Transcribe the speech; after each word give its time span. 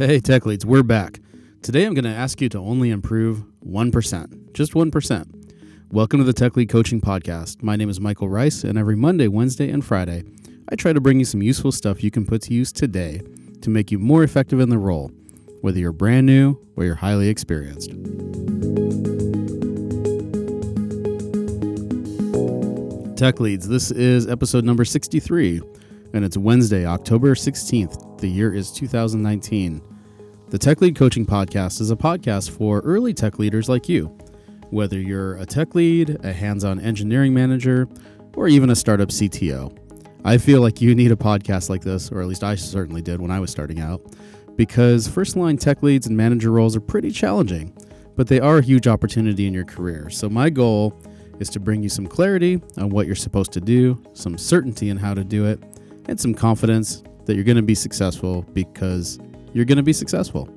Hey, 0.00 0.18
tech 0.18 0.46
leads, 0.46 0.64
we're 0.64 0.82
back. 0.82 1.20
Today 1.60 1.84
I'm 1.84 1.92
going 1.92 2.06
to 2.06 2.10
ask 2.10 2.40
you 2.40 2.48
to 2.48 2.58
only 2.58 2.88
improve 2.88 3.44
1%, 3.68 4.52
just 4.54 4.72
1%. 4.72 5.52
Welcome 5.90 6.20
to 6.20 6.24
the 6.24 6.32
Tech 6.32 6.56
Lead 6.56 6.70
Coaching 6.70 7.02
Podcast. 7.02 7.62
My 7.62 7.76
name 7.76 7.90
is 7.90 8.00
Michael 8.00 8.30
Rice, 8.30 8.64
and 8.64 8.78
every 8.78 8.96
Monday, 8.96 9.28
Wednesday, 9.28 9.68
and 9.70 9.84
Friday, 9.84 10.24
I 10.70 10.76
try 10.76 10.94
to 10.94 11.02
bring 11.02 11.18
you 11.18 11.26
some 11.26 11.42
useful 11.42 11.70
stuff 11.70 12.02
you 12.02 12.10
can 12.10 12.24
put 12.24 12.40
to 12.44 12.54
use 12.54 12.72
today 12.72 13.20
to 13.60 13.68
make 13.68 13.90
you 13.90 13.98
more 13.98 14.24
effective 14.24 14.58
in 14.58 14.70
the 14.70 14.78
role, 14.78 15.12
whether 15.60 15.78
you're 15.78 15.92
brand 15.92 16.24
new 16.24 16.56
or 16.76 16.84
you're 16.84 16.94
highly 16.94 17.28
experienced. 17.28 17.90
Tech 23.18 23.38
Leads, 23.38 23.68
this 23.68 23.90
is 23.90 24.26
episode 24.26 24.64
number 24.64 24.86
63 24.86 25.60
and 26.14 26.24
it's 26.24 26.38
Wednesday, 26.38 26.86
October 26.86 27.34
16th. 27.34 28.18
The 28.18 28.28
year 28.28 28.54
is 28.54 28.72
2019. 28.72 29.89
The 30.50 30.58
Tech 30.58 30.80
Lead 30.80 30.96
Coaching 30.96 31.24
Podcast 31.24 31.80
is 31.80 31.92
a 31.92 31.96
podcast 31.96 32.50
for 32.50 32.80
early 32.80 33.14
tech 33.14 33.38
leaders 33.38 33.68
like 33.68 33.88
you. 33.88 34.06
Whether 34.70 34.98
you're 34.98 35.36
a 35.36 35.46
tech 35.46 35.76
lead, 35.76 36.18
a 36.24 36.32
hands 36.32 36.64
on 36.64 36.80
engineering 36.80 37.32
manager, 37.32 37.88
or 38.34 38.48
even 38.48 38.68
a 38.68 38.74
startup 38.74 39.10
CTO, 39.10 39.78
I 40.24 40.38
feel 40.38 40.60
like 40.60 40.80
you 40.80 40.92
need 40.96 41.12
a 41.12 41.16
podcast 41.16 41.70
like 41.70 41.82
this, 41.82 42.10
or 42.10 42.20
at 42.20 42.26
least 42.26 42.42
I 42.42 42.56
certainly 42.56 43.00
did 43.00 43.20
when 43.20 43.30
I 43.30 43.38
was 43.38 43.52
starting 43.52 43.78
out, 43.78 44.02
because 44.56 45.06
first 45.06 45.36
line 45.36 45.56
tech 45.56 45.84
leads 45.84 46.08
and 46.08 46.16
manager 46.16 46.50
roles 46.50 46.74
are 46.74 46.80
pretty 46.80 47.12
challenging, 47.12 47.72
but 48.16 48.26
they 48.26 48.40
are 48.40 48.58
a 48.58 48.62
huge 48.62 48.88
opportunity 48.88 49.46
in 49.46 49.54
your 49.54 49.64
career. 49.64 50.10
So, 50.10 50.28
my 50.28 50.50
goal 50.50 51.00
is 51.38 51.48
to 51.50 51.60
bring 51.60 51.80
you 51.80 51.88
some 51.88 52.08
clarity 52.08 52.60
on 52.76 52.90
what 52.90 53.06
you're 53.06 53.14
supposed 53.14 53.52
to 53.52 53.60
do, 53.60 54.02
some 54.14 54.36
certainty 54.36 54.90
in 54.90 54.96
how 54.96 55.14
to 55.14 55.22
do 55.22 55.46
it, 55.46 55.62
and 56.08 56.18
some 56.18 56.34
confidence 56.34 57.04
that 57.26 57.36
you're 57.36 57.44
going 57.44 57.56
to 57.56 57.62
be 57.62 57.76
successful 57.76 58.42
because 58.52 59.20
you're 59.52 59.64
going 59.64 59.76
to 59.76 59.82
be 59.82 59.92
successful. 59.92 60.48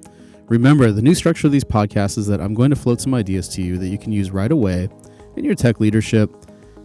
Remember, 0.48 0.92
the 0.92 1.02
new 1.02 1.16
structure 1.16 1.48
of 1.48 1.54
these 1.54 1.64
podcasts 1.64 2.18
is 2.18 2.28
that 2.28 2.42
I'm 2.42 2.54
going 2.54 2.70
to 2.70 2.76
float 2.76 3.00
some 3.00 3.14
ideas 3.14 3.48
to 3.50 3.62
you 3.62 3.78
that 3.78 3.88
you 3.88 3.98
can 3.98 4.12
use 4.12 4.32
right 4.32 4.52
away 4.52 4.90
in 5.36 5.46
your 5.46 5.56
tech 5.56 5.80
leadership. 5.80 6.32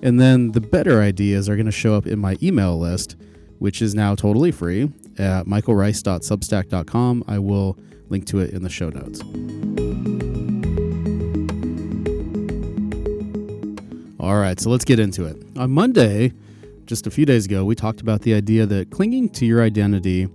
And 0.02 0.20
then 0.20 0.52
the 0.52 0.60
better 0.60 1.02
ideas 1.02 1.48
are 1.48 1.56
going 1.56 1.66
to 1.66 1.72
show 1.72 1.94
up 1.94 2.06
in 2.06 2.18
my 2.18 2.36
email 2.42 2.78
list, 2.78 3.16
which 3.58 3.82
is 3.82 3.94
now 3.94 4.14
totally 4.14 4.52
free 4.52 4.84
at 5.18 5.46
michaelrice.substack.com. 5.46 7.24
I 7.26 7.38
will 7.40 7.76
link 8.08 8.26
to 8.26 8.38
it 8.38 8.50
in 8.50 8.62
the 8.62 8.70
show 8.70 8.90
notes. 8.90 9.20
All 14.20 14.36
right, 14.36 14.58
so 14.60 14.70
let's 14.70 14.84
get 14.84 14.98
into 14.98 15.24
it. 15.24 15.36
On 15.56 15.70
Monday, 15.70 16.32
just 16.86 17.06
a 17.06 17.10
few 17.10 17.26
days 17.26 17.46
ago, 17.46 17.64
we 17.64 17.74
talked 17.74 18.00
about 18.00 18.22
the 18.22 18.34
idea 18.34 18.66
that 18.66 18.90
clinging 18.90 19.28
to 19.30 19.46
your 19.46 19.62
identity 19.62 20.28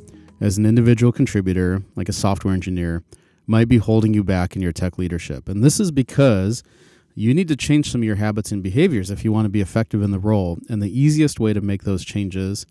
as 0.43 0.57
an 0.57 0.65
individual 0.65 1.13
contributor, 1.13 1.81
like 1.95 2.09
a 2.09 2.13
software 2.13 2.53
engineer, 2.53 3.01
might 3.47 3.69
be 3.69 3.77
holding 3.77 4.13
you 4.13 4.25
back 4.25 4.57
in 4.57 4.61
your 4.61 4.73
tech 4.73 4.97
leadership. 4.97 5.47
And 5.47 5.63
this 5.63 5.79
is 5.79 5.89
because 5.89 6.63
you 7.15 7.33
need 7.33 7.47
to 7.47 7.55
change 7.55 7.89
some 7.89 8.01
of 8.01 8.05
your 8.05 8.17
habits 8.17 8.51
and 8.51 8.61
behaviors 8.61 9.09
if 9.09 9.23
you 9.23 9.31
want 9.31 9.45
to 9.45 9.49
be 9.49 9.61
effective 9.61 10.01
in 10.01 10.11
the 10.11 10.19
role. 10.19 10.57
And 10.67 10.81
the 10.81 10.99
easiest 10.99 11.39
way 11.39 11.53
to 11.53 11.61
make 11.61 11.83
those 11.83 12.03
changes 12.03 12.65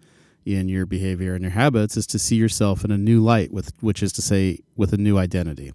in 0.45 0.69
your 0.69 0.84
behavior 0.84 1.33
and 1.33 1.43
your 1.43 1.53
habits 1.53 1.97
is 1.97 2.06
to 2.09 2.19
see 2.19 2.37
yourself 2.37 2.84
in 2.84 2.91
a 2.91 2.98
new 2.98 3.20
light, 3.20 3.53
with 3.53 3.73
which 3.81 4.03
is 4.03 4.12
to 4.15 4.23
say, 4.23 4.59
with 4.77 4.93
a 4.93 4.98
new 4.98 5.17
identity. 5.17 5.73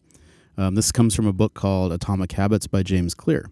Um, 0.55 0.75
this 0.75 0.91
comes 0.91 1.15
from 1.15 1.25
a 1.25 1.33
book 1.33 1.55
called 1.55 1.91
Atomic 1.91 2.33
Habits 2.33 2.67
by 2.67 2.83
James 2.83 3.15
Clear 3.15 3.49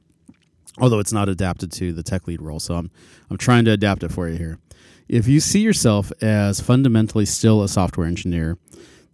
although 0.77 0.99
it's 0.99 1.13
not 1.13 1.29
adapted 1.29 1.71
to 1.71 1.93
the 1.93 2.03
tech 2.03 2.27
lead 2.27 2.41
role. 2.41 2.59
So 2.59 2.75
I'm 2.75 2.91
I'm 3.29 3.37
trying 3.37 3.63
to 3.63 3.71
adapt 3.71 4.03
it 4.03 4.11
for 4.11 4.27
you 4.27 4.37
here. 4.37 4.59
If 5.07 5.27
you 5.27 5.39
see 5.39 5.61
yourself 5.61 6.11
as 6.21 6.59
fundamentally 6.59 7.25
still 7.25 7.61
a 7.61 7.67
software 7.67 8.07
engineer, 8.07 8.57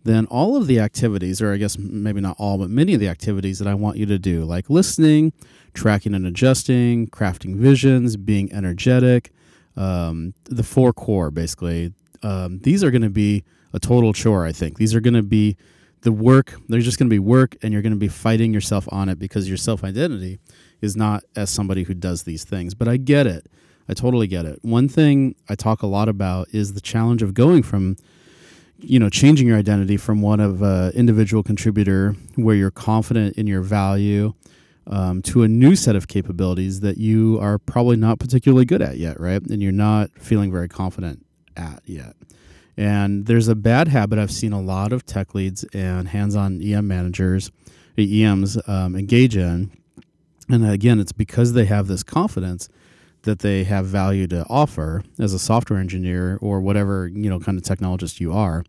then 0.03 0.25
all 0.27 0.55
of 0.55 0.67
the 0.67 0.79
activities, 0.79 1.41
or 1.41 1.53
I 1.53 1.57
guess 1.57 1.77
maybe 1.77 2.21
not 2.21 2.35
all, 2.39 2.57
but 2.57 2.69
many 2.69 2.93
of 2.93 2.99
the 2.99 3.09
activities 3.09 3.59
that 3.59 3.67
I 3.67 3.73
want 3.73 3.97
you 3.97 4.05
to 4.07 4.17
do, 4.17 4.45
like 4.45 4.69
listening, 4.69 5.33
tracking 5.73 6.13
and 6.13 6.25
adjusting, 6.25 7.07
crafting 7.07 7.55
visions, 7.55 8.17
being 8.17 8.51
energetic, 8.51 9.31
um, 9.77 10.33
the 10.45 10.63
four 10.63 10.91
core 10.93 11.29
basically, 11.29 11.93
um, 12.23 12.59
these 12.59 12.83
are 12.83 12.91
going 12.91 13.01
to 13.01 13.09
be 13.09 13.43
a 13.73 13.79
total 13.79 14.13
chore, 14.13 14.45
I 14.45 14.51
think. 14.51 14.77
These 14.77 14.95
are 14.95 15.01
going 15.01 15.13
to 15.13 15.23
be 15.23 15.57
the 16.01 16.11
work, 16.11 16.55
there's 16.67 16.85
just 16.85 16.97
going 16.97 17.09
to 17.09 17.13
be 17.13 17.19
work, 17.19 17.55
and 17.61 17.71
you're 17.71 17.83
going 17.83 17.93
to 17.93 17.99
be 17.99 18.07
fighting 18.07 18.53
yourself 18.53 18.87
on 18.91 19.07
it 19.07 19.19
because 19.19 19.47
your 19.47 19.57
self 19.57 19.83
identity 19.83 20.39
is 20.81 20.95
not 20.95 21.23
as 21.35 21.49
somebody 21.49 21.83
who 21.83 21.93
does 21.93 22.23
these 22.23 22.43
things. 22.43 22.73
But 22.73 22.87
I 22.87 22.97
get 22.97 23.27
it. 23.27 23.47
I 23.91 23.93
totally 23.93 24.25
get 24.25 24.45
it. 24.45 24.57
One 24.61 24.87
thing 24.87 25.35
I 25.49 25.55
talk 25.55 25.81
a 25.81 25.85
lot 25.87 26.07
about 26.07 26.47
is 26.53 26.73
the 26.73 26.79
challenge 26.79 27.21
of 27.21 27.33
going 27.33 27.61
from, 27.61 27.97
you 28.79 28.97
know, 28.97 29.09
changing 29.09 29.47
your 29.47 29.57
identity 29.57 29.97
from 29.97 30.21
one 30.21 30.39
of 30.39 30.61
an 30.61 30.93
individual 30.93 31.43
contributor 31.43 32.15
where 32.37 32.55
you're 32.55 32.71
confident 32.71 33.35
in 33.35 33.47
your 33.47 33.59
value 33.59 34.33
um, 34.87 35.21
to 35.23 35.43
a 35.43 35.47
new 35.49 35.75
set 35.75 35.97
of 35.97 36.07
capabilities 36.07 36.79
that 36.79 36.99
you 36.99 37.37
are 37.41 37.59
probably 37.59 37.97
not 37.97 38.17
particularly 38.17 38.63
good 38.63 38.81
at 38.81 38.95
yet, 38.95 39.19
right? 39.19 39.41
And 39.41 39.61
you're 39.61 39.73
not 39.73 40.09
feeling 40.17 40.53
very 40.53 40.69
confident 40.69 41.25
at 41.57 41.81
yet. 41.85 42.15
And 42.77 43.25
there's 43.25 43.49
a 43.49 43.55
bad 43.55 43.89
habit 43.89 44.19
I've 44.19 44.31
seen 44.31 44.53
a 44.53 44.61
lot 44.61 44.93
of 44.93 45.05
tech 45.05 45.35
leads 45.35 45.65
and 45.73 46.07
hands 46.07 46.37
on 46.37 46.61
EM 46.61 46.87
managers, 46.87 47.51
EMs 47.99 48.57
um, 48.69 48.95
engage 48.95 49.35
in 49.35 49.69
and 50.51 50.69
again, 50.69 50.99
it's 50.99 51.13
because 51.13 51.53
they 51.53 51.65
have 51.65 51.87
this 51.87 52.03
confidence 52.03 52.67
that 53.23 53.39
they 53.39 53.63
have 53.63 53.85
value 53.85 54.27
to 54.27 54.45
offer 54.49 55.03
as 55.19 55.33
a 55.33 55.39
software 55.39 55.79
engineer 55.79 56.37
or 56.41 56.61
whatever 56.61 57.07
you 57.07 57.29
know 57.29 57.39
kind 57.39 57.57
of 57.57 57.63
technologist 57.63 58.19
you 58.19 58.33
are, 58.33 58.63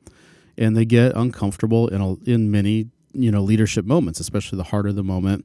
and 0.59 0.77
they 0.77 0.85
get 0.85 1.13
uncomfortable 1.15 1.89
in 1.89 2.01
a, 2.01 2.15
in 2.25 2.51
many 2.51 2.89
you 3.12 3.31
know 3.31 3.43
leadership 3.43 3.85
moments, 3.85 4.21
especially 4.21 4.57
the 4.57 4.65
harder 4.65 4.93
the 4.93 5.05
moment, 5.05 5.45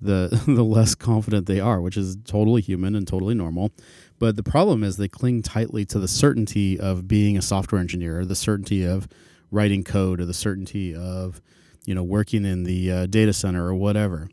the 0.00 0.28
the 0.46 0.64
less 0.64 0.94
confident 0.94 1.46
they 1.46 1.60
are, 1.60 1.80
which 1.80 1.96
is 1.96 2.16
totally 2.24 2.62
human 2.62 2.94
and 2.94 3.06
totally 3.06 3.34
normal. 3.34 3.70
But 4.18 4.36
the 4.36 4.42
problem 4.42 4.82
is 4.82 4.96
they 4.96 5.08
cling 5.08 5.42
tightly 5.42 5.84
to 5.86 5.98
the 5.98 6.08
certainty 6.08 6.80
of 6.80 7.06
being 7.06 7.36
a 7.36 7.42
software 7.42 7.80
engineer, 7.80 8.24
the 8.24 8.34
certainty 8.34 8.84
of 8.84 9.06
writing 9.50 9.84
code, 9.84 10.20
or 10.20 10.24
the 10.24 10.34
certainty 10.34 10.94
of 10.94 11.42
you 11.84 11.94
know 11.94 12.02
working 12.02 12.44
in 12.44 12.64
the 12.64 12.90
uh, 12.90 13.06
data 13.06 13.32
center 13.32 13.66
or 13.66 13.74
whatever 13.74 14.28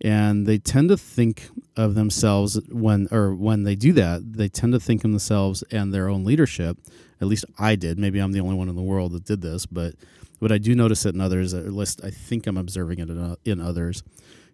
and 0.00 0.46
they 0.46 0.58
tend 0.58 0.90
to 0.90 0.96
think 0.96 1.48
of 1.76 1.94
themselves 1.94 2.60
when 2.70 3.08
or 3.10 3.34
when 3.34 3.64
they 3.64 3.74
do 3.74 3.92
that 3.92 4.34
they 4.34 4.48
tend 4.48 4.72
to 4.72 4.80
think 4.80 5.04
of 5.04 5.10
themselves 5.10 5.62
and 5.70 5.92
their 5.92 6.08
own 6.08 6.24
leadership. 6.24 6.78
At 7.20 7.28
least 7.28 7.44
i 7.58 7.74
did. 7.74 7.98
Maybe 7.98 8.18
i'm 8.18 8.32
the 8.32 8.40
only 8.40 8.54
one 8.54 8.68
in 8.68 8.76
the 8.76 8.82
world 8.82 9.12
that 9.12 9.24
did 9.24 9.40
this 9.40 9.66
but 9.66 9.94
what 10.38 10.52
i 10.52 10.58
do 10.58 10.74
notice 10.74 11.04
in 11.04 11.20
others 11.20 11.54
at 11.54 11.72
least 11.72 12.00
i 12.04 12.10
think 12.10 12.46
i'm 12.46 12.56
observing 12.56 12.98
it 12.98 13.08
in 13.44 13.60
others 13.60 14.02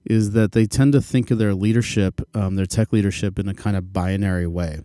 is 0.05 0.31
that 0.33 0.53
they 0.53 0.65
tend 0.67 0.93
to 0.95 1.01
think 1.01 1.31
of 1.31 1.39
their 1.39 1.55
leadership 1.55 2.21
um, 2.35 2.57
their 2.57 2.67
tech 2.67 2.93
leadership 2.93 3.39
in 3.39 3.49
a 3.49 3.55
kind 3.55 3.77
of 3.77 3.93
binary 3.93 4.47
way. 4.47 4.81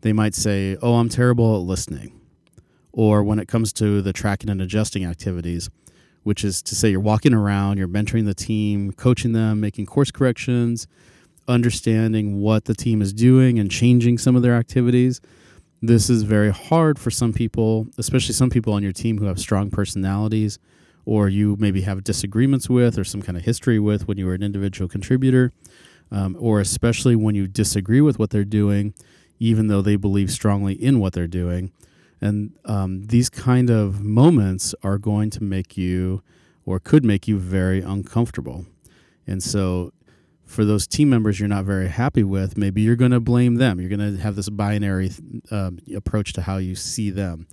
They 0.00 0.12
might 0.12 0.34
say 0.34 0.76
oh 0.82 0.94
i'm 0.94 1.08
terrible 1.08 1.56
at 1.56 1.62
listening 1.62 2.20
or 2.92 3.22
when 3.22 3.38
it 3.38 3.46
comes 3.46 3.72
to 3.74 4.00
the 4.02 4.12
tracking 4.12 4.50
and 4.50 4.60
adjusting 4.62 5.04
activities 5.04 5.68
which 6.26 6.42
is 6.42 6.60
to 6.60 6.74
say 6.74 6.88
you're 6.88 6.98
walking 6.98 7.32
around, 7.32 7.78
you're 7.78 7.86
mentoring 7.86 8.24
the 8.24 8.34
team, 8.34 8.90
coaching 8.90 9.30
them, 9.30 9.60
making 9.60 9.86
course 9.86 10.10
corrections, 10.10 10.88
understanding 11.48 12.40
what 12.40 12.64
the 12.64 12.74
team 12.74 13.00
is 13.00 13.12
doing 13.12 13.58
and 13.58 13.70
changing 13.70 14.18
some 14.18 14.36
of 14.36 14.42
their 14.42 14.54
activities. 14.54 15.20
This 15.82 16.08
is 16.10 16.22
very 16.22 16.50
hard 16.50 16.98
for 16.98 17.10
some 17.10 17.32
people, 17.32 17.86
especially 17.98 18.34
some 18.34 18.50
people 18.50 18.72
on 18.72 18.82
your 18.82 18.92
team 18.92 19.18
who 19.18 19.26
have 19.26 19.38
strong 19.38 19.70
personalities 19.70 20.58
or 21.04 21.28
you 21.28 21.56
maybe 21.58 21.82
have 21.82 22.02
disagreements 22.02 22.68
with 22.68 22.98
or 22.98 23.04
some 23.04 23.22
kind 23.22 23.38
of 23.38 23.44
history 23.44 23.78
with 23.78 24.08
when 24.08 24.18
you 24.18 24.26
were 24.26 24.34
an 24.34 24.42
individual 24.42 24.88
contributor, 24.88 25.52
um, 26.10 26.36
or 26.38 26.60
especially 26.60 27.14
when 27.14 27.34
you 27.34 27.46
disagree 27.46 28.00
with 28.00 28.18
what 28.18 28.30
they're 28.30 28.44
doing, 28.44 28.92
even 29.38 29.68
though 29.68 29.82
they 29.82 29.96
believe 29.96 30.30
strongly 30.30 30.74
in 30.74 30.98
what 30.98 31.12
they're 31.12 31.26
doing. 31.28 31.70
And 32.20 32.52
um, 32.64 33.04
these 33.06 33.30
kind 33.30 33.70
of 33.70 34.02
moments 34.02 34.74
are 34.82 34.98
going 34.98 35.30
to 35.30 35.42
make 35.42 35.76
you 35.76 36.22
or 36.64 36.80
could 36.80 37.04
make 37.04 37.28
you 37.28 37.38
very 37.38 37.80
uncomfortable. 37.80 38.66
And 39.26 39.42
so, 39.42 39.92
for 40.46 40.64
those 40.64 40.86
team 40.86 41.10
members 41.10 41.38
you're 41.38 41.48
not 41.48 41.64
very 41.64 41.88
happy 41.88 42.22
with, 42.22 42.56
maybe 42.56 42.80
you're 42.80 42.96
going 42.96 43.10
to 43.10 43.20
blame 43.20 43.56
them. 43.56 43.80
You're 43.80 43.94
going 43.94 44.16
to 44.16 44.22
have 44.22 44.36
this 44.36 44.48
binary 44.48 45.10
um, 45.50 45.78
approach 45.94 46.32
to 46.34 46.42
how 46.42 46.58
you 46.58 46.74
see 46.74 47.10
them. 47.10 47.48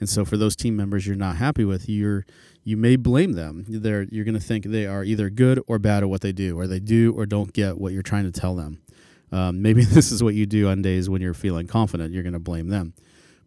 And 0.00 0.08
so, 0.08 0.24
for 0.24 0.36
those 0.36 0.56
team 0.56 0.76
members 0.76 1.06
you're 1.06 1.16
not 1.16 1.36
happy 1.36 1.64
with, 1.64 1.88
you're 1.88 2.24
you 2.64 2.76
may 2.76 2.96
blame 2.96 3.32
them. 3.32 3.64
They're, 3.68 4.02
you're 4.10 4.24
going 4.24 4.34
to 4.34 4.40
think 4.40 4.66
they 4.66 4.86
are 4.86 5.02
either 5.02 5.30
good 5.30 5.62
or 5.66 5.78
bad 5.78 6.02
at 6.02 6.08
what 6.08 6.20
they 6.20 6.32
do, 6.32 6.58
or 6.58 6.66
they 6.66 6.80
do 6.80 7.14
or 7.16 7.24
don't 7.26 7.52
get 7.52 7.78
what 7.78 7.92
you're 7.92 8.02
trying 8.02 8.30
to 8.30 8.40
tell 8.40 8.54
them. 8.54 8.80
Um, 9.32 9.62
maybe 9.62 9.84
this 9.86 10.12
is 10.12 10.22
what 10.22 10.34
you 10.34 10.46
do 10.46 10.68
on 10.68 10.82
days 10.82 11.08
when 11.08 11.22
you're 11.22 11.34
feeling 11.34 11.66
confident. 11.66 12.12
You're 12.12 12.22
going 12.22 12.32
to 12.34 12.38
blame 12.38 12.68
them. 12.68 12.94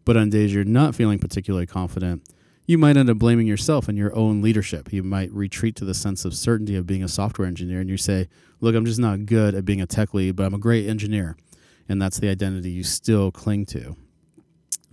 But 0.04 0.16
on 0.16 0.30
days 0.30 0.52
you're 0.52 0.64
not 0.64 0.94
feeling 0.94 1.18
particularly 1.18 1.66
confident, 1.66 2.22
you 2.66 2.78
might 2.78 2.96
end 2.96 3.10
up 3.10 3.18
blaming 3.18 3.46
yourself 3.46 3.88
and 3.88 3.98
your 3.98 4.14
own 4.14 4.42
leadership. 4.42 4.92
You 4.92 5.02
might 5.02 5.32
retreat 5.32 5.76
to 5.76 5.84
the 5.84 5.94
sense 5.94 6.24
of 6.24 6.34
certainty 6.34 6.76
of 6.76 6.86
being 6.86 7.02
a 7.02 7.08
software 7.08 7.46
engineer 7.46 7.80
and 7.80 7.90
you 7.90 7.96
say, 7.96 8.28
Look, 8.60 8.76
I'm 8.76 8.84
just 8.84 9.00
not 9.00 9.26
good 9.26 9.54
at 9.56 9.64
being 9.64 9.80
a 9.80 9.86
tech 9.86 10.14
lead, 10.14 10.36
but 10.36 10.46
I'm 10.46 10.54
a 10.54 10.58
great 10.58 10.88
engineer. 10.88 11.36
And 11.88 12.00
that's 12.00 12.20
the 12.20 12.28
identity 12.28 12.70
you 12.70 12.84
still 12.84 13.32
cling 13.32 13.66
to. 13.66 13.96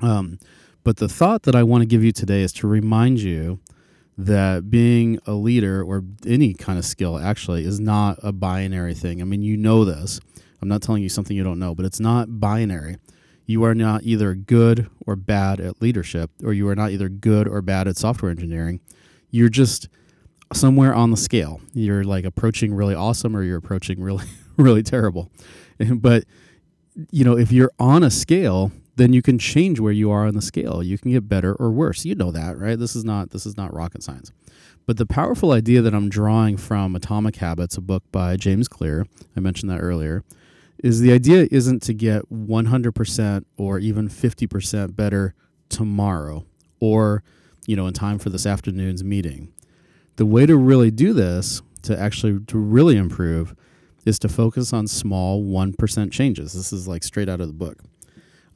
Um, 0.02 0.40
but 0.84 0.98
the 0.98 1.08
thought 1.08 1.44
that 1.44 1.56
I 1.56 1.62
want 1.62 1.84
to 1.84 1.86
give 1.86 2.04
you 2.04 2.12
today 2.12 2.42
is 2.42 2.52
to 2.54 2.68
remind 2.68 3.20
you 3.20 3.60
that 4.18 4.70
being 4.72 5.20
a 5.26 5.34
leader 5.34 5.84
or 5.84 6.04
any 6.26 6.54
kind 6.54 6.80
of 6.80 6.86
skill 6.86 7.18
actually 7.20 7.64
is 7.64 7.80
not 7.80 8.20
a 8.24 8.32
binary 8.32 8.96
thing. 8.96 9.22
I 9.22 9.26
mean, 9.26 9.44
you 9.44 9.56
know 9.56 9.86
this. 9.86 10.20
I'm 10.62 10.68
not 10.68 10.82
telling 10.82 11.04
you 11.04 11.10
something 11.10 11.38
you 11.38 11.44
don't 11.44 11.60
know, 11.60 11.76
but 11.76 11.86
it's 11.86 12.00
not 12.00 12.40
binary. 12.40 12.98
You 13.50 13.64
are 13.64 13.74
not 13.74 14.04
either 14.04 14.36
good 14.36 14.92
or 15.08 15.16
bad 15.16 15.60
at 15.60 15.82
leadership, 15.82 16.30
or 16.44 16.54
you 16.54 16.68
are 16.68 16.76
not 16.76 16.92
either 16.92 17.10
good 17.10 17.48
or 17.48 17.64
bad 17.64 17.88
at 17.88 17.98
software 17.98 18.30
engineering. 18.30 18.80
You're 19.32 19.50
just 19.50 19.90
somewhere 20.54 20.94
on 20.94 21.10
the 21.10 21.18
scale. 21.18 21.60
You're 21.74 22.04
like 22.04 22.26
approaching 22.26 22.76
really 22.76 22.94
awesome 22.94 23.36
or 23.36 23.42
you're 23.42 23.58
approaching 23.58 24.02
really, 24.02 24.28
really 24.58 24.84
terrible. 24.84 25.32
But, 25.90 26.26
you 27.10 27.24
know, 27.24 27.36
if 27.36 27.52
you're 27.52 27.72
on 27.80 28.04
a 28.04 28.12
scale, 28.12 28.72
then 28.98 29.14
you 29.14 29.24
can 29.24 29.40
change 29.40 29.80
where 29.80 29.94
you 29.94 30.12
are 30.12 30.28
on 30.28 30.36
the 30.36 30.44
scale. 30.44 30.84
You 30.84 31.00
can 31.00 31.10
get 31.10 31.28
better 31.28 31.56
or 31.56 31.72
worse. 31.72 32.06
You 32.06 32.14
know 32.14 32.32
that, 32.32 32.56
right? 32.56 32.78
This 32.78 32.96
is 32.96 33.04
not 33.04 33.32
this 33.32 33.48
is 33.48 33.58
not 33.58 33.74
rocket 33.74 34.04
science. 34.04 34.32
But 34.86 34.98
the 34.98 35.08
powerful 35.08 35.54
idea 35.54 35.82
that 35.82 35.96
I'm 35.96 36.10
drawing 36.10 36.58
from 36.58 36.96
Atomic 36.96 37.38
Habits, 37.38 37.78
a 37.78 37.82
book 37.82 38.04
by 38.12 38.36
James 38.36 38.68
Clear, 38.68 39.08
I 39.36 39.40
mentioned 39.40 39.72
that 39.72 39.80
earlier, 39.80 40.24
is 40.84 41.00
the 41.02 41.12
idea 41.12 41.48
isn't 41.52 41.82
to 41.84 41.94
get 41.94 42.30
100% 42.32 43.46
or 43.58 43.80
even 43.80 44.10
50% 44.10 44.96
better 44.96 45.34
tomorrow 45.70 46.46
or, 46.80 47.24
you 47.68 47.76
know, 47.76 47.88
in 47.88 47.94
time 47.94 48.20
for 48.20 48.30
this 48.30 48.46
afternoon's 48.46 49.04
meeting. 49.04 49.52
The 50.16 50.26
way 50.26 50.46
to 50.46 50.58
really 50.58 50.92
do 50.92 51.14
this, 51.14 51.62
to 51.84 52.00
actually 52.00 52.40
to 52.48 52.58
really 52.58 52.98
improve, 52.98 53.56
is 54.06 54.20
to 54.20 54.30
focus 54.30 54.74
on 54.74 54.88
small 54.88 55.44
1% 55.44 56.12
changes. 56.12 56.54
This 56.54 56.74
is 56.74 56.88
like 56.88 57.04
straight 57.04 57.30
out 57.30 57.42
of 57.42 57.48
the 57.48 57.54
book 57.54 57.80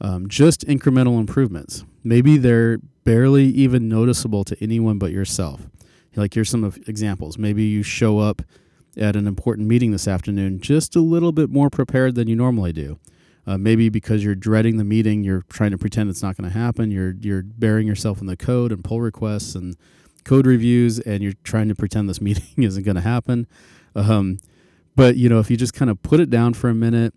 um, 0.00 0.28
just 0.28 0.66
incremental 0.66 1.18
improvements. 1.18 1.84
Maybe 2.02 2.36
they're 2.36 2.78
barely 3.04 3.44
even 3.46 3.88
noticeable 3.88 4.44
to 4.44 4.56
anyone 4.62 4.98
but 4.98 5.12
yourself. 5.12 5.68
Like 6.16 6.34
here's 6.34 6.50
some 6.50 6.64
examples. 6.86 7.38
Maybe 7.38 7.64
you 7.64 7.82
show 7.82 8.18
up 8.18 8.42
at 8.96 9.16
an 9.16 9.26
important 9.26 9.68
meeting 9.68 9.90
this 9.90 10.08
afternoon 10.08 10.60
just 10.60 10.96
a 10.96 11.00
little 11.00 11.32
bit 11.32 11.50
more 11.50 11.70
prepared 11.70 12.14
than 12.14 12.28
you 12.28 12.36
normally 12.36 12.72
do. 12.72 12.98
Uh, 13.46 13.58
maybe 13.58 13.90
because 13.90 14.24
you're 14.24 14.34
dreading 14.34 14.78
the 14.78 14.84
meeting, 14.84 15.22
you're 15.22 15.44
trying 15.50 15.70
to 15.70 15.78
pretend 15.78 16.08
it's 16.08 16.22
not 16.22 16.36
going 16.36 16.50
to 16.50 16.58
happen. 16.58 16.90
You're 16.90 17.14
you're 17.20 17.42
burying 17.42 17.86
yourself 17.86 18.20
in 18.20 18.26
the 18.26 18.36
code 18.36 18.72
and 18.72 18.82
pull 18.82 19.02
requests 19.02 19.54
and 19.54 19.76
code 20.24 20.46
reviews, 20.46 20.98
and 21.00 21.22
you're 21.22 21.34
trying 21.44 21.68
to 21.68 21.74
pretend 21.74 22.08
this 22.08 22.20
meeting 22.22 22.62
isn't 22.62 22.84
going 22.84 22.94
to 22.94 23.02
happen. 23.02 23.46
Um, 23.94 24.38
but 24.96 25.16
you 25.16 25.28
know, 25.28 25.40
if 25.40 25.50
you 25.50 25.56
just 25.56 25.74
kind 25.74 25.90
of 25.90 26.02
put 26.02 26.20
it 26.20 26.30
down 26.30 26.54
for 26.54 26.70
a 26.70 26.74
minute, 26.74 27.14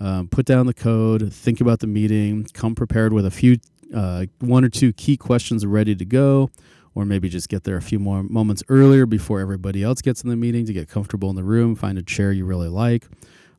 um, 0.00 0.28
put 0.28 0.46
down 0.46 0.66
the 0.66 0.74
code, 0.74 1.32
think 1.32 1.60
about 1.60 1.80
the 1.80 1.86
meeting, 1.86 2.46
come 2.52 2.74
prepared 2.74 3.12
with 3.12 3.26
a 3.26 3.30
few, 3.30 3.58
uh, 3.94 4.26
one 4.40 4.64
or 4.64 4.68
two 4.68 4.92
key 4.92 5.16
questions 5.16 5.64
ready 5.64 5.94
to 5.94 6.04
go, 6.04 6.50
or 6.96 7.04
maybe 7.04 7.28
just 7.28 7.50
get 7.50 7.64
there 7.64 7.76
a 7.76 7.82
few 7.82 7.98
more 7.98 8.22
moments 8.22 8.62
earlier 8.70 9.04
before 9.04 9.38
everybody 9.38 9.82
else 9.82 10.00
gets 10.00 10.24
in 10.24 10.30
the 10.30 10.34
meeting 10.34 10.64
to 10.64 10.72
get 10.72 10.88
comfortable 10.88 11.28
in 11.28 11.36
the 11.36 11.44
room, 11.44 11.76
find 11.76 11.98
a 11.98 12.02
chair 12.02 12.32
you 12.32 12.46
really 12.46 12.70
like. 12.70 13.06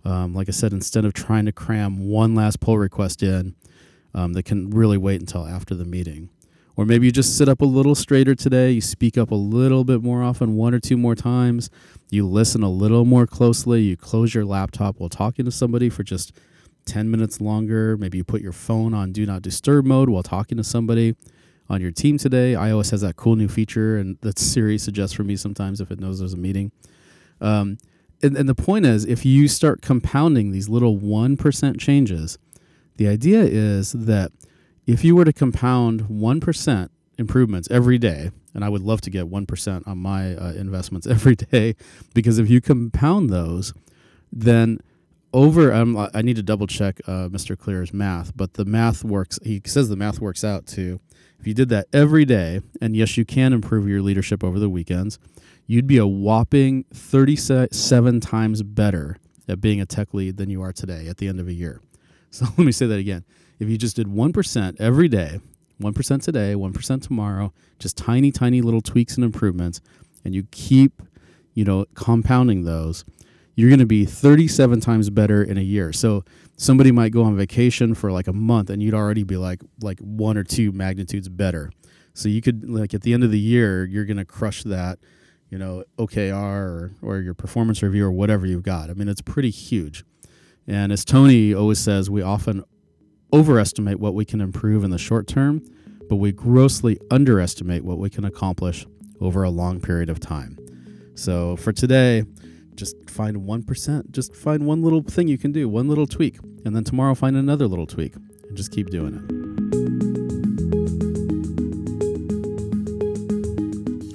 Um, 0.04 0.34
like 0.34 0.50
I 0.50 0.52
said, 0.52 0.74
instead 0.74 1.06
of 1.06 1.14
trying 1.14 1.46
to 1.46 1.52
cram 1.52 2.10
one 2.10 2.34
last 2.34 2.60
pull 2.60 2.80
request 2.80 3.22
in, 3.22 3.54
um, 4.16 4.34
that 4.34 4.44
can 4.44 4.72
really 4.72 4.98
wait 4.98 5.20
until 5.22 5.46
after 5.46 5.76
the 5.76 5.86
meeting. 5.86 6.30
Or 6.76 6.86
maybe 6.86 7.06
you 7.06 7.12
just 7.12 7.38
sit 7.38 7.48
up 7.48 7.62
a 7.62 7.66
little 7.66 7.94
straighter 7.94 8.34
today, 8.34 8.72
you 8.72 8.82
speak 8.82 9.20
up 9.20 9.30
a 9.30 9.36
little 9.36 9.84
bit 9.84 10.02
more 10.02 10.24
often, 10.24 10.56
one 10.56 10.74
or 10.74 10.80
two 10.80 10.98
more 10.98 11.16
times, 11.16 11.70
you 12.10 12.28
listen 12.28 12.64
a 12.64 12.70
little 12.70 13.06
more 13.06 13.28
closely, 13.28 13.84
you 13.84 13.96
close 13.96 14.34
your 14.34 14.46
laptop 14.46 15.00
while 15.00 15.10
talking 15.10 15.46
to 15.46 15.52
somebody 15.52 15.90
for 15.90 16.02
just 16.02 16.32
10 16.86 17.12
minutes 17.12 17.40
longer. 17.40 17.98
Maybe 17.98 18.18
you 18.18 18.24
put 18.24 18.42
your 18.42 18.52
phone 18.52 18.96
on 18.96 19.12
do 19.12 19.28
not 19.28 19.44
disturb 19.44 19.86
mode 19.86 20.10
while 20.10 20.24
talking 20.24 20.58
to 20.58 20.64
somebody 20.64 21.16
on 21.70 21.82
your 21.82 21.92
team 21.92 22.18
today. 22.18 22.54
iOS 22.54 22.92
has 22.92 23.02
that 23.02 23.16
cool 23.16 23.36
new 23.36 23.48
feature, 23.48 23.98
and 23.98 24.18
that 24.22 24.40
Siri 24.40 24.78
suggests 24.78 25.16
for 25.16 25.24
me 25.24 25.36
sometimes 25.36 25.82
if 25.82 25.92
it 25.92 26.00
knows 26.00 26.20
there's 26.20 26.34
a 26.34 26.38
meeting. 26.38 26.72
Um, 27.42 27.78
and, 28.24 28.36
and 28.36 28.50
the 28.50 28.56
point 28.56 28.86
is, 28.86 29.06
if 29.06 29.26
you 29.26 29.48
start 29.48 29.82
compounding 29.82 30.52
these 30.52 30.70
little 30.70 30.98
1% 30.98 31.80
changes, 31.80 32.38
the 32.96 33.08
idea 33.08 33.42
is 33.42 33.92
that 33.92 34.32
if 34.88 35.04
you 35.04 35.16
were 35.16 35.26
to 35.26 35.34
compound 35.34 36.04
1% 36.04 36.90
improvements 37.20 37.68
every 37.70 37.98
day, 37.98 38.32
and 38.54 38.66
I 38.66 38.70
would 38.70 38.82
love 38.82 39.02
to 39.02 39.10
get 39.10 39.30
1% 39.30 39.88
on 39.88 39.98
my 39.98 40.36
uh, 40.36 40.54
investments 40.54 41.06
every 41.08 41.36
day, 41.36 41.76
because 42.14 42.40
if 42.40 42.50
you 42.50 42.62
compound 42.62 43.30
those, 43.30 43.74
then 44.32 44.80
over, 45.34 45.74
um, 45.74 46.10
I 46.14 46.22
need 46.22 46.38
to 46.38 46.44
double 46.44 46.68
check 46.68 47.00
uh, 47.06 47.28
Mr. 47.30 47.58
Clear's 47.58 47.94
math, 47.94 48.36
but 48.36 48.54
the 48.54 48.66
math 48.66 49.04
works, 49.04 49.38
he 49.44 49.62
says 49.66 49.90
the 49.90 49.96
math 49.96 50.20
works 50.20 50.44
out 50.44 50.66
to 50.68 51.00
if 51.40 51.48
you 51.48 51.54
did 51.54 51.70
that 51.70 51.88
every 51.94 52.26
day, 52.26 52.62
and 52.82 52.96
yes, 52.96 53.18
you 53.18 53.26
can 53.26 53.54
improve 53.54 53.88
your 53.88 54.02
leadership 54.02 54.44
over 54.44 54.60
the 54.60 54.70
weekends, 54.70 55.20
you'd 55.66 55.88
be 55.88 55.98
a 55.98 56.08
whopping 56.08 56.86
37 56.94 58.20
times 58.20 58.64
better 58.64 59.18
at 59.48 59.62
being 59.62 59.80
a 59.80 59.86
tech 59.86 60.14
lead 60.14 60.38
than 60.38 60.50
you 60.50 60.62
are 60.62 60.74
today 60.74 61.08
at 61.08 61.18
the 61.18 61.28
end 61.28 61.40
of 61.40 61.48
a 61.48 61.54
year. 61.54 61.82
So 62.30 62.46
let 62.58 62.60
me 62.60 62.74
say 62.74 62.86
that 62.88 63.00
again 63.00 63.24
if 63.58 63.70
you 63.70 63.78
just 63.78 63.96
did 63.96 64.08
1% 64.08 64.76
every 64.82 65.08
day, 65.08 65.40
1% 65.82 66.22
today, 66.22 66.54
1% 66.54 67.02
tomorrow, 67.02 67.54
just 67.80 67.98
tiny, 67.98 68.32
tiny 68.32 68.62
little 68.62 68.82
tweaks 68.82 69.16
and 69.16 69.24
improvements, 69.24 69.82
and 70.26 70.36
you 70.36 70.44
keep, 70.52 71.02
you 71.54 71.64
know, 71.64 71.86
compounding 71.96 72.64
those, 72.64 73.06
you're 73.58 73.70
going 73.70 73.80
to 73.80 73.88
be 73.88 74.06
37 74.06 74.80
times 74.82 75.10
better 75.10 75.44
in 75.44 75.58
a 75.58 75.62
year. 75.62 75.92
So 75.92 76.24
somebody 76.58 76.92
might 76.92 77.12
go 77.12 77.24
on 77.24 77.36
vacation 77.36 77.96
for 77.96 78.12
like 78.12 78.28
a 78.28 78.34
month 78.34 78.70
and 78.70 78.84
you'd 78.84 78.94
already 78.94 79.24
be 79.24 79.36
like 79.36 79.62
like 79.82 80.00
one 80.00 80.38
or 80.38 80.44
two 80.44 80.72
magnitudes 80.72 81.28
better. 81.28 81.72
So 82.14 82.30
you 82.30 82.40
could 82.40 82.70
like 82.70 82.94
at 82.94 83.02
the 83.02 83.14
end 83.14 83.24
of 83.24 83.32
the 83.32 83.40
year, 83.40 83.84
you're 83.84 84.06
going 84.06 84.18
to 84.18 84.26
crush 84.26 84.62
that, 84.64 85.00
you 85.50 85.58
know, 85.58 85.84
OKR 85.98 86.34
or, 86.34 86.92
or 87.02 87.20
your 87.20 87.34
performance 87.34 87.82
review 87.82 88.06
or 88.06 88.12
whatever 88.12 88.46
you've 88.46 88.62
got. 88.62 88.92
I 88.92 88.94
mean, 88.94 89.08
it's 89.08 89.22
pretty 89.22 89.50
huge. 89.50 90.06
And 90.68 90.92
as 90.92 91.04
Tony 91.04 91.52
always 91.52 91.80
says, 91.80 92.12
we 92.12 92.22
often 92.22 92.64
overestimate 93.34 94.00
what 94.00 94.14
we 94.14 94.24
can 94.24 94.40
improve 94.40 94.84
in 94.84 94.92
the 94.92 95.00
short 95.00 95.26
term, 95.28 95.64
but 96.08 96.18
we 96.18 96.32
grossly 96.32 97.00
underestimate 97.10 97.84
what 97.84 97.98
we 97.98 98.12
can 98.12 98.24
accomplish 98.24 98.86
over 99.20 99.42
a 99.42 99.50
long 99.50 99.82
period 99.82 100.12
of 100.12 100.20
time. 100.20 100.60
So 101.16 101.56
for 101.56 101.74
today, 101.74 102.24
just 102.78 103.10
find 103.10 103.38
1%. 103.38 104.12
Just 104.12 104.36
find 104.36 104.66
one 104.66 104.82
little 104.82 105.02
thing 105.02 105.28
you 105.28 105.38
can 105.38 105.52
do, 105.52 105.68
one 105.68 105.90
little 105.90 106.08
tweak. 106.08 106.38
And 106.64 106.76
then 106.76 106.84
tomorrow, 106.84 107.16
find 107.16 107.36
another 107.36 107.68
little 107.68 107.88
tweak 107.88 108.16
and 108.16 108.56
just 108.56 108.72
keep 108.72 108.90
doing 108.90 109.16
it. 109.16 109.24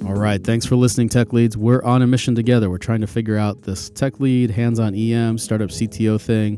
All 0.07 0.15
right. 0.15 0.43
Thanks 0.43 0.65
for 0.65 0.75
listening, 0.75 1.09
Tech 1.09 1.33
Leads. 1.33 1.57
We're 1.57 1.83
on 1.83 2.01
a 2.01 2.07
mission 2.07 2.33
together. 2.33 2.69
We're 2.69 2.77
trying 2.77 3.01
to 3.01 3.07
figure 3.07 3.37
out 3.37 3.63
this 3.63 3.89
tech 3.89 4.19
lead, 4.19 4.49
hands 4.51 4.79
on 4.79 4.95
EM, 4.95 5.37
startup 5.37 5.69
CTO 5.69 6.19
thing 6.19 6.57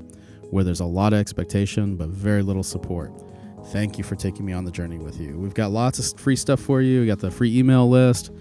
where 0.52 0.64
there's 0.64 0.80
a 0.80 0.86
lot 0.86 1.12
of 1.14 1.20
expectation 1.20 1.96
but 1.96 2.10
very 2.10 2.44
little 2.44 2.64
support. 2.64 3.12
Thank 3.68 3.98
you 3.98 4.04
for 4.04 4.16
taking 4.16 4.46
me 4.46 4.54
on 4.54 4.64
the 4.64 4.72
journey 4.72 5.00
with 5.00 5.20
you. 5.20 5.38
We've 5.38 5.54
got 5.54 5.72
lots 5.72 6.00
of 6.00 6.20
free 6.20 6.36
stuff 6.36 6.60
for 6.60 6.82
you. 6.82 7.02
We 7.02 7.08
got 7.08 7.20
the 7.20 7.32
free 7.32 7.58
email 7.58 7.90
list, 7.90 8.32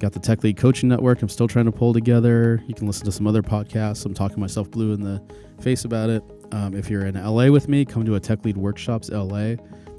got 0.00 0.12
the 0.12 0.18
Tech 0.18 0.42
Lead 0.42 0.56
Coaching 0.56 0.88
Network. 0.88 1.22
I'm 1.22 1.28
still 1.28 1.46
trying 1.46 1.66
to 1.66 1.72
pull 1.72 1.92
together. 1.92 2.62
You 2.66 2.74
can 2.74 2.86
listen 2.86 3.04
to 3.04 3.12
some 3.12 3.26
other 3.26 3.42
podcasts. 3.42 4.04
I'm 4.04 4.14
talking 4.14 4.40
myself 4.40 4.70
blue 4.70 4.92
in 4.92 5.02
the 5.02 5.22
face 5.60 5.84
about 5.84 6.10
it. 6.10 6.24
Um, 6.52 6.74
if 6.74 6.90
you're 6.90 7.06
in 7.06 7.14
LA 7.14 7.48
with 7.48 7.68
me, 7.68 7.84
come 7.84 8.04
to 8.06 8.14
a 8.16 8.20
Tech 8.20 8.44
Lead 8.44 8.56
Workshops 8.56 9.10
LA. 9.10 9.54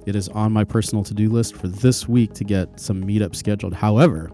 It 0.08 0.16
is 0.16 0.28
on 0.30 0.52
my 0.52 0.64
personal 0.64 1.04
to 1.04 1.14
do 1.14 1.30
list 1.30 1.56
for 1.56 1.68
this 1.68 2.10
week 2.10 2.34
to 2.34 2.44
get 2.44 2.80
some 2.80 3.04
meetup 3.04 3.36
scheduled. 3.36 3.74
However, 3.76 4.32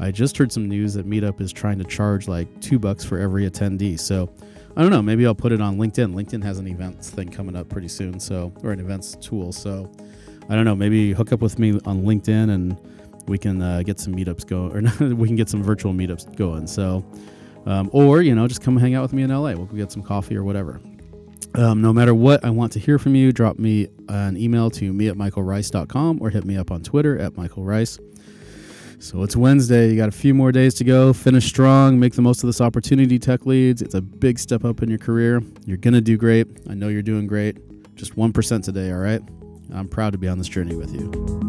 I 0.00 0.10
just 0.10 0.36
heard 0.36 0.50
some 0.50 0.68
news 0.68 0.94
that 0.94 1.06
Meetup 1.06 1.40
is 1.40 1.52
trying 1.52 1.78
to 1.78 1.84
charge 1.84 2.26
like 2.26 2.60
two 2.60 2.78
bucks 2.78 3.04
for 3.04 3.18
every 3.18 3.48
attendee. 3.48 4.00
So 4.00 4.32
I 4.76 4.82
don't 4.82 4.90
know. 4.90 5.02
Maybe 5.02 5.26
I'll 5.26 5.34
put 5.34 5.52
it 5.52 5.60
on 5.60 5.76
LinkedIn. 5.76 6.14
LinkedIn 6.14 6.42
has 6.42 6.58
an 6.58 6.66
events 6.66 7.10
thing 7.10 7.28
coming 7.28 7.54
up 7.54 7.68
pretty 7.68 7.88
soon, 7.88 8.18
so 8.18 8.52
or 8.64 8.72
an 8.72 8.80
events 8.80 9.16
tool. 9.16 9.52
So 9.52 9.92
I 10.48 10.54
don't 10.54 10.64
know. 10.64 10.74
Maybe 10.74 11.12
hook 11.12 11.32
up 11.32 11.40
with 11.40 11.58
me 11.58 11.78
on 11.84 12.02
LinkedIn 12.02 12.50
and 12.50 12.76
we 13.26 13.38
can 13.38 13.60
uh, 13.62 13.82
get 13.82 14.00
some 14.00 14.14
meetups 14.14 14.46
going, 14.46 14.86
or 14.86 15.14
we 15.14 15.26
can 15.26 15.36
get 15.36 15.48
some 15.48 15.62
virtual 15.62 15.92
meetups 15.92 16.36
going. 16.36 16.66
So, 16.66 17.04
um, 17.66 17.90
or 17.92 18.22
you 18.22 18.34
know, 18.34 18.48
just 18.48 18.62
come 18.62 18.76
hang 18.76 18.94
out 18.94 19.02
with 19.02 19.12
me 19.12 19.22
in 19.22 19.30
LA. 19.30 19.52
We'll 19.52 19.66
get 19.66 19.92
some 19.92 20.02
coffee 20.02 20.36
or 20.36 20.44
whatever. 20.44 20.80
Um, 21.54 21.82
no 21.82 21.92
matter 21.92 22.14
what, 22.14 22.44
I 22.44 22.50
want 22.50 22.72
to 22.72 22.78
hear 22.78 22.98
from 22.98 23.14
you. 23.14 23.30
Drop 23.32 23.58
me 23.58 23.88
an 24.08 24.36
email 24.36 24.70
to 24.70 24.92
me 24.92 25.08
at 25.08 25.16
michaelrice.com 25.16 26.22
or 26.22 26.30
hit 26.30 26.44
me 26.44 26.56
up 26.56 26.70
on 26.70 26.82
Twitter 26.82 27.18
at 27.18 27.32
michaelrice. 27.34 27.98
So 29.02 29.22
it's 29.24 29.34
Wednesday. 29.34 29.90
You 29.90 29.96
got 29.96 30.08
a 30.08 30.12
few 30.12 30.32
more 30.32 30.52
days 30.52 30.74
to 30.74 30.84
go. 30.84 31.12
Finish 31.12 31.46
strong. 31.46 31.98
Make 31.98 32.14
the 32.14 32.22
most 32.22 32.44
of 32.44 32.46
this 32.46 32.60
opportunity, 32.60 33.18
tech 33.18 33.46
leads. 33.46 33.82
It's 33.82 33.94
a 33.94 34.00
big 34.00 34.38
step 34.38 34.64
up 34.64 34.80
in 34.80 34.88
your 34.88 35.00
career. 35.00 35.42
You're 35.66 35.76
going 35.76 35.94
to 35.94 36.00
do 36.00 36.16
great. 36.16 36.46
I 36.70 36.74
know 36.74 36.88
you're 36.88 37.02
doing 37.02 37.26
great. 37.26 37.58
Just 37.96 38.14
1% 38.14 38.62
today, 38.62 38.92
all 38.92 38.98
right? 38.98 39.20
I'm 39.74 39.88
proud 39.88 40.12
to 40.12 40.18
be 40.18 40.28
on 40.28 40.38
this 40.38 40.48
journey 40.48 40.76
with 40.76 40.94
you. 40.94 41.41